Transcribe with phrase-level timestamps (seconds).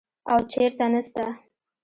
[0.31, 1.25] او چېرته نسته.